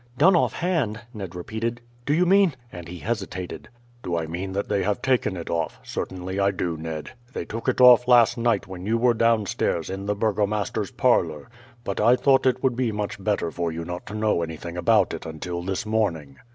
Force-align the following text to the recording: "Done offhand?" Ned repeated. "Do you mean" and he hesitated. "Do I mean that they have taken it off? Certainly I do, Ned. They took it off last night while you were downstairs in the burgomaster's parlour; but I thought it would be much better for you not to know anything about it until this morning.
"Done 0.17 0.35
offhand?" 0.35 1.01
Ned 1.13 1.35
repeated. 1.35 1.79
"Do 2.07 2.15
you 2.15 2.25
mean" 2.25 2.55
and 2.71 2.87
he 2.87 2.97
hesitated. 2.97 3.69
"Do 4.01 4.17
I 4.17 4.25
mean 4.25 4.51
that 4.53 4.67
they 4.67 4.81
have 4.81 4.99
taken 4.99 5.37
it 5.37 5.47
off? 5.47 5.79
Certainly 5.83 6.39
I 6.39 6.49
do, 6.49 6.75
Ned. 6.75 7.11
They 7.33 7.45
took 7.45 7.67
it 7.69 7.79
off 7.79 8.07
last 8.07 8.35
night 8.35 8.65
while 8.65 8.79
you 8.79 8.97
were 8.97 9.13
downstairs 9.13 9.91
in 9.91 10.07
the 10.07 10.15
burgomaster's 10.15 10.89
parlour; 10.89 11.49
but 11.83 12.01
I 12.01 12.15
thought 12.15 12.47
it 12.47 12.63
would 12.63 12.75
be 12.75 12.91
much 12.91 13.23
better 13.23 13.51
for 13.51 13.71
you 13.71 13.85
not 13.85 14.07
to 14.07 14.15
know 14.15 14.41
anything 14.41 14.75
about 14.75 15.13
it 15.13 15.23
until 15.27 15.61
this 15.61 15.85
morning. 15.85 16.37